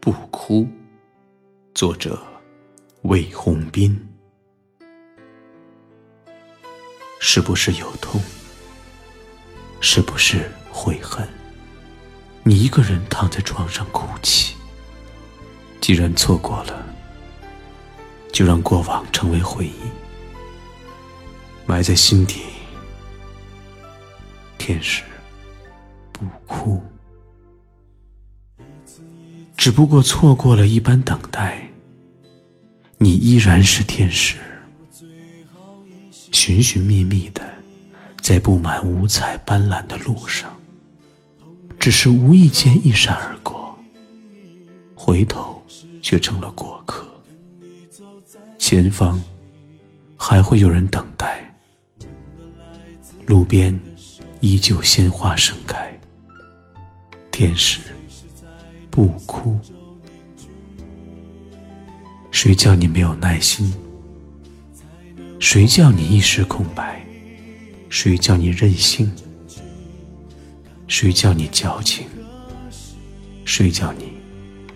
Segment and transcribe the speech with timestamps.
[0.00, 0.66] 不哭，
[1.74, 2.18] 作者
[3.02, 4.08] 魏宏斌。
[7.20, 8.20] 是不是有痛？
[9.80, 11.28] 是不是悔恨？
[12.44, 14.54] 你一个人躺在床上哭泣。
[15.80, 16.86] 既然错过了，
[18.32, 19.72] 就让过往成为回忆，
[21.66, 22.42] 埋在心底。
[24.56, 25.02] 天使
[26.12, 26.82] 不哭。
[29.58, 31.68] 只不过错过了一般等待，
[32.96, 34.36] 你依然是天使，
[36.30, 37.42] 寻寻觅觅的，
[38.22, 40.56] 在布满五彩斑斓的路上，
[41.76, 43.76] 只是无意间一闪而过，
[44.94, 45.60] 回头
[46.00, 47.04] 却成了过客。
[48.58, 49.20] 前方
[50.16, 51.52] 还会有人等待，
[53.26, 53.78] 路边
[54.38, 56.00] 依旧鲜花盛开，
[57.32, 57.80] 天使。
[58.98, 59.56] 不哭，
[62.32, 63.72] 谁叫你没有耐心？
[65.38, 67.06] 谁叫你一时空白？
[67.88, 69.08] 谁叫你任性？
[70.88, 72.08] 谁叫你矫情？
[73.44, 74.14] 谁叫你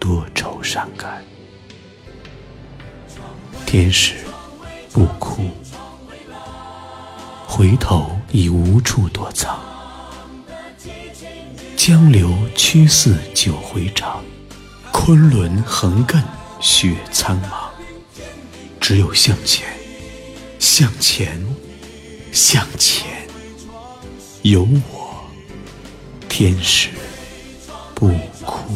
[0.00, 1.22] 多愁善感？
[3.66, 4.14] 天使
[4.94, 5.42] 不哭，
[7.46, 9.60] 回头已无处躲藏。
[11.86, 14.20] 江流曲似九回肠，
[14.90, 16.20] 昆仑横亘
[16.60, 17.68] 雪苍茫。
[18.80, 19.68] 只有向前，
[20.58, 21.40] 向前，
[22.32, 23.28] 向前，
[24.42, 25.30] 有我，
[26.28, 26.88] 天使
[27.94, 28.08] 不
[28.44, 28.74] 哭。